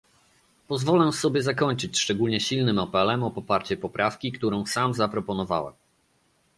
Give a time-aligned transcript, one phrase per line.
[0.67, 5.73] Pozwolę sobie zakończyć szczególnie silnym apelem o poparcie poprawki, którą sam zaproponowałem